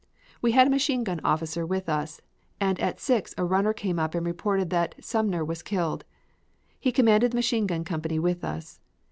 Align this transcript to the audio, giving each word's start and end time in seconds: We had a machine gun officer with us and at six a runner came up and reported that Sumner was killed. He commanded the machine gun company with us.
We 0.41 0.53
had 0.53 0.65
a 0.65 0.69
machine 0.71 1.03
gun 1.03 1.21
officer 1.23 1.63
with 1.63 1.87
us 1.87 2.21
and 2.59 2.79
at 2.79 2.99
six 2.99 3.35
a 3.37 3.45
runner 3.45 3.71
came 3.71 3.99
up 3.99 4.15
and 4.15 4.25
reported 4.25 4.71
that 4.71 4.95
Sumner 4.99 5.45
was 5.45 5.61
killed. 5.61 6.05
He 6.79 6.91
commanded 6.91 7.33
the 7.33 7.35
machine 7.35 7.67
gun 7.67 7.83
company 7.83 8.17
with 8.17 8.43
us. 8.43 8.79